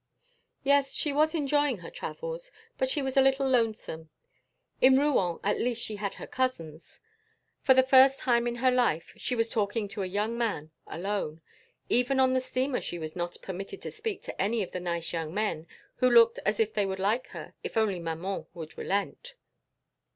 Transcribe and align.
Yes, 0.63 0.95
she 0.95 1.13
was 1.13 1.35
enjoying 1.35 1.77
her 1.77 1.91
travels, 1.91 2.49
but 2.79 2.89
she 2.89 3.03
was 3.03 3.17
a 3.17 3.21
little 3.21 3.47
lonesome; 3.47 4.09
in 4.81 4.97
Rouen 4.97 5.39
at 5.43 5.59
least 5.61 5.79
she 5.79 5.97
had 5.97 6.15
her 6.15 6.25
cousins. 6.25 6.99
For 7.61 7.75
the 7.75 7.83
first 7.83 8.17
time 8.17 8.47
in 8.47 8.55
her 8.55 8.71
life 8.71 9.13
she 9.17 9.35
was 9.35 9.47
talking 9.51 9.87
to 9.89 10.01
a 10.01 10.07
young 10.07 10.35
man 10.35 10.71
alone; 10.87 11.41
even 11.87 12.19
on 12.19 12.33
the 12.33 12.41
steamer 12.41 12.81
she 12.81 12.97
was 12.97 13.15
not 13.15 13.37
permitted 13.43 13.79
to 13.83 13.91
speak 13.91 14.23
to 14.23 14.41
any 14.41 14.63
of 14.63 14.71
the 14.71 14.79
nice 14.79 15.13
young 15.13 15.35
men 15.35 15.67
who 15.97 16.09
looked 16.09 16.39
as 16.47 16.59
if 16.59 16.73
they 16.73 16.87
would 16.87 16.97
like 16.99 17.27
her 17.27 17.53
if 17.63 17.77
only 17.77 17.99
maman 17.99 18.47
would 18.55 18.75
relent. 18.79 19.35